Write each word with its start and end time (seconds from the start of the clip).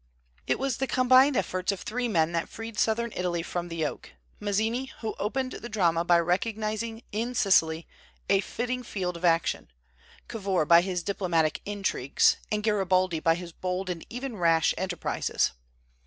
It 0.47 0.57
was 0.57 0.77
the 0.77 0.87
combined 0.87 1.37
efforts 1.37 1.71
of 1.71 1.81
three 1.81 2.07
men 2.07 2.31
that 2.31 2.49
freed 2.49 2.79
Southern 2.79 3.11
Italy 3.15 3.43
from 3.43 3.67
the 3.67 3.75
yoke, 3.75 4.13
Mazzini, 4.39 4.91
who 5.01 5.13
opened 5.19 5.51
the 5.51 5.69
drama 5.69 6.03
by 6.03 6.19
recognizing 6.19 7.03
in 7.11 7.35
Sicily 7.35 7.85
a 8.27 8.39
fitting 8.39 8.81
field 8.81 9.15
of 9.15 9.23
action; 9.23 9.67
Cavour, 10.27 10.65
by 10.65 10.81
his 10.81 11.03
diplomatic 11.03 11.61
intrigues; 11.65 12.37
and 12.51 12.63
Garibaldi, 12.63 13.19
by 13.19 13.35
his 13.35 13.51
bold 13.51 13.91
and 13.91 14.03
even 14.09 14.37
rash 14.37 14.73
enterprises. 14.75 15.51